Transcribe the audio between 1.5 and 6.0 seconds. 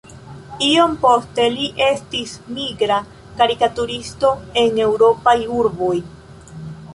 li estis migra karikaturisto en eŭropaj urboj.